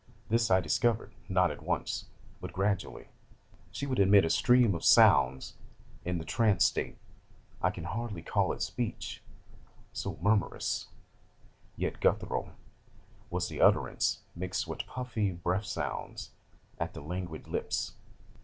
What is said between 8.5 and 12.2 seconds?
it speech, so murmurous, yet